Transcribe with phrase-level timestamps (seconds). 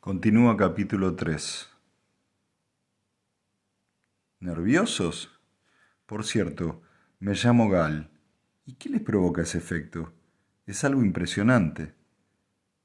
[0.00, 1.68] Continúa capítulo 3.
[4.40, 5.38] ¿Nerviosos?
[6.06, 6.80] Por cierto,
[7.18, 8.08] me llamo Gal.
[8.64, 10.14] ¿Y qué les provoca ese efecto?
[10.64, 11.92] Es algo impresionante.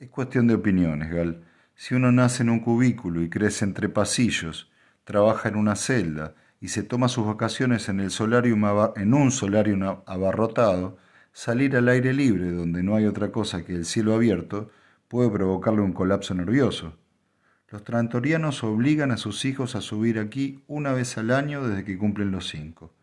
[0.00, 1.44] Es cuestión de opiniones, Gal.
[1.76, 4.72] Si uno nace en un cubículo y crece entre pasillos,
[5.04, 8.64] trabaja en una celda y se toma sus vacaciones en, el solarium
[8.96, 10.98] en un solarium abarrotado,
[11.32, 14.72] salir al aire libre donde no hay otra cosa que el cielo abierto
[15.08, 16.96] puede provocarle un colapso nervioso.
[17.68, 21.98] Los trantorianos obligan a sus hijos a subir aquí una vez al año desde que
[21.98, 22.94] cumplen los cinco.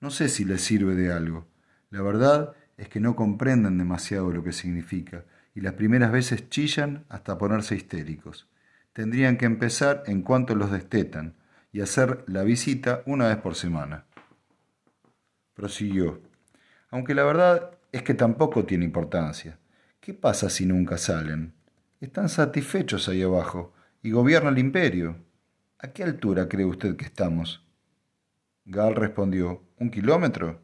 [0.00, 1.46] No sé si les sirve de algo.
[1.90, 5.24] La verdad es que no comprenden demasiado lo que significa
[5.54, 8.48] y las primeras veces chillan hasta ponerse histéricos.
[8.92, 11.34] Tendrían que empezar en cuanto los destetan
[11.72, 14.04] y hacer la visita una vez por semana.
[15.54, 16.20] Prosiguió.
[16.90, 19.58] Aunque la verdad es que tampoco tiene importancia.
[20.00, 21.52] ¿Qué pasa si nunca salen?
[22.00, 25.16] Están satisfechos ahí abajo y gobiernan el imperio.
[25.78, 27.62] ¿A qué altura cree usted que estamos?
[28.64, 30.62] Gal respondió, ¿un kilómetro?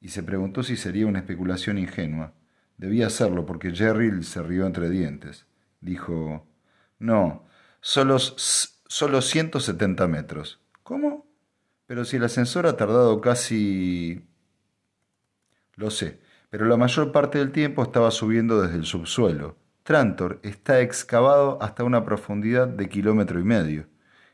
[0.00, 2.34] Y se preguntó si sería una especulación ingenua.
[2.76, 5.46] Debía hacerlo porque Jerry se rió entre dientes.
[5.80, 6.46] Dijo,
[7.00, 7.48] no,
[7.80, 10.60] solo, solo 170 metros.
[10.84, 11.26] ¿Cómo?
[11.86, 14.24] Pero si el ascensor ha tardado casi...
[15.74, 19.56] Lo sé, pero la mayor parte del tiempo estaba subiendo desde el subsuelo.
[19.82, 23.86] Trantor está excavado hasta una profundidad de kilómetro y medio.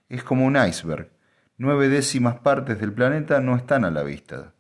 [0.09, 1.11] Es como un iceberg.
[1.59, 4.55] Nueve décimas partes del planeta no están a la vista.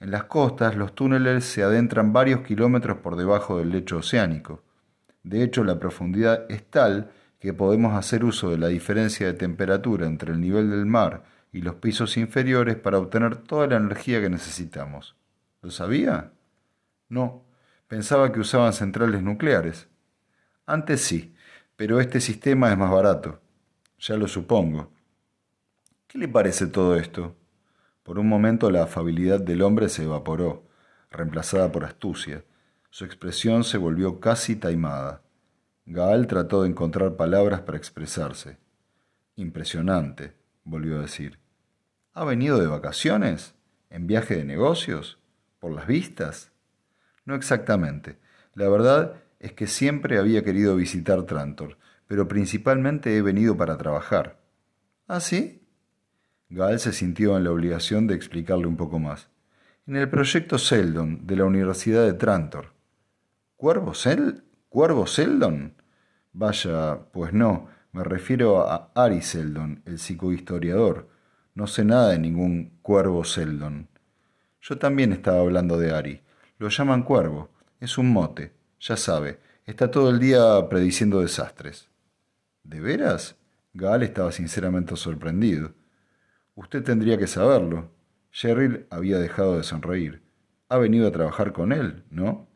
[0.00, 4.62] En las costas los túneles se adentran varios kilómetros por debajo del lecho oceánico.
[5.22, 10.06] De hecho, la profundidad es tal que podemos hacer uso de la diferencia de temperatura
[10.06, 14.28] entre el nivel del mar y los pisos inferiores para obtener toda la energía que
[14.28, 15.16] necesitamos.
[15.62, 16.32] ¿Lo sabía?
[17.08, 17.44] No,
[17.88, 19.88] pensaba que usaban centrales nucleares.
[20.66, 21.34] Antes sí,
[21.76, 23.40] pero este sistema es más barato.
[23.98, 24.92] Ya lo supongo.
[26.06, 27.36] ¿Qué le parece todo esto?
[28.02, 30.66] Por un momento la afabilidad del hombre se evaporó,
[31.10, 32.44] reemplazada por astucia.
[32.90, 35.22] Su expresión se volvió casi taimada.
[35.84, 38.58] Gaal trató de encontrar palabras para expresarse.
[39.36, 40.34] Impresionante,
[40.64, 41.38] volvió a decir.
[42.12, 43.54] ¿Ha venido de vacaciones?
[43.90, 45.18] ¿En viaje de negocios?
[45.58, 46.52] ¿Por las vistas?
[47.26, 48.16] No exactamente.
[48.54, 51.76] La verdad es que siempre había querido visitar Trantor,
[52.06, 54.38] pero principalmente he venido para trabajar.
[55.06, 55.62] ¿Ah, sí?
[56.48, 59.28] Gaal se sintió en la obligación de explicarle un poco más.
[59.86, 62.72] En el proyecto Seldon de la Universidad de Trantor.
[63.56, 65.74] ¿Cuervo, Sel ¿Cuervo Seldon?
[66.32, 71.08] Vaya, pues no, me refiero a Ari Seldon, el psicohistoriador.
[71.54, 73.88] No sé nada de ningún cuervo Seldon.
[74.60, 76.20] Yo también estaba hablando de Ari.
[76.58, 77.50] Lo llaman cuervo.
[77.80, 78.52] Es un mote.
[78.80, 81.88] Ya sabe, está todo el día prediciendo desastres.
[82.62, 83.36] ¿De veras?
[83.74, 85.74] Gal estaba sinceramente sorprendido.
[86.54, 87.90] Usted tendría que saberlo.
[88.30, 90.22] Cheryl había dejado de sonreír.
[90.68, 92.48] Ha venido a trabajar con él, ¿no?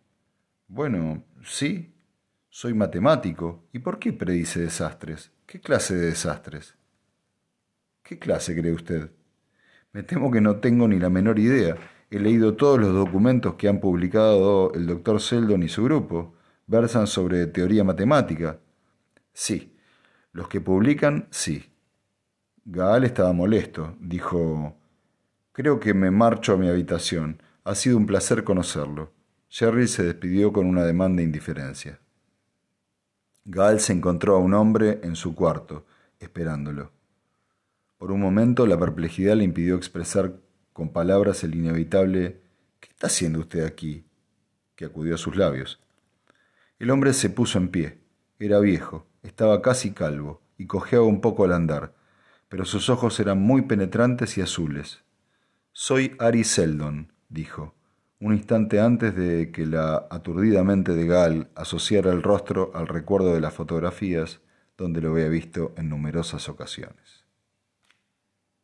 [0.67, 1.95] Bueno, sí.
[2.49, 3.69] Soy matemático.
[3.73, 5.31] ¿Y por qué predice desastres?
[5.47, 6.75] ¿Qué clase de desastres?
[8.03, 9.11] ¿Qué clase cree usted?
[9.93, 11.77] Me temo que no tengo ni la menor idea.
[12.11, 16.35] He leído todos los documentos que han publicado el doctor Seldon y su grupo.
[16.67, 18.59] Versan sobre teoría matemática.
[19.33, 19.77] Sí,
[20.33, 21.73] los que publican, sí.
[22.65, 23.97] Gaal estaba molesto.
[24.01, 24.77] Dijo,
[25.53, 27.41] creo que me marcho a mi habitación.
[27.63, 29.13] Ha sido un placer conocerlo.
[29.49, 32.01] Jerry se despidió con una demanda de indiferencia.
[33.45, 35.87] Gaal se encontró a un hombre en su cuarto,
[36.19, 36.91] esperándolo.
[37.99, 40.35] Por un momento la perplejidad le impidió expresar
[40.81, 42.41] con palabras el inevitable
[42.81, 44.07] ¿Qué está haciendo usted aquí?
[44.77, 45.79] que acudió a sus labios.
[46.79, 47.99] El hombre se puso en pie.
[48.39, 51.93] Era viejo, estaba casi calvo y cojeaba un poco al andar,
[52.49, 55.05] pero sus ojos eran muy penetrantes y azules.
[55.73, 57.75] Soy Ari Seldon, dijo,
[58.19, 63.35] un instante antes de que la aturdida mente de Gal asociara el rostro al recuerdo
[63.35, 64.41] de las fotografías
[64.79, 67.20] donde lo había visto en numerosas ocasiones.